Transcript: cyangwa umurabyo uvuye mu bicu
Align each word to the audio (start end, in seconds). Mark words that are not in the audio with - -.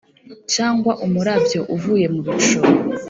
cyangwa 0.53 0.91
umurabyo 1.05 1.61
uvuye 1.75 2.05
mu 2.13 2.21
bicu 2.27 2.59